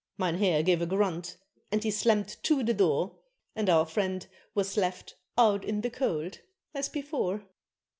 Mynheer 0.17 0.63
gave 0.63 0.81
a 0.81 0.87
grunt, 0.87 1.37
and 1.71 1.83
he 1.83 1.91
slammed 1.91 2.37
to 2.41 2.63
the 2.63 2.73
door, 2.73 3.19
And 3.55 3.69
our 3.69 3.85
friend 3.85 4.25
was 4.55 4.75
"left 4.75 5.15
out 5.37 5.63
in 5.63 5.81
the 5.81 5.91
cold" 5.91 6.39
as 6.73 6.89
before. 6.89 7.45